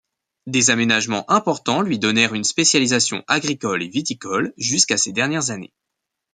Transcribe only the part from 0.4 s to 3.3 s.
Des aménagements importants lui donnèrent une spécialisation